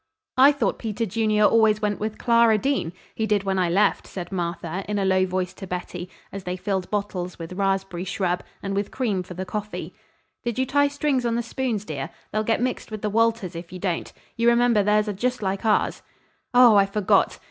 [0.37, 2.91] "I thought Peter Junior always went with Clara Dean.
[3.13, 6.57] He did when I left," said Martha, in a low voice to Betty, as they
[6.57, 9.93] filled bottles with raspberry shrub, and with cream for the coffee.
[10.43, 12.09] "Did you tie strings on the spoons, dear?
[12.31, 14.11] They'll get mixed with the Walters' if you don't.
[14.35, 16.01] You remember theirs are just like ours."
[16.51, 17.37] "Oh, I forgot.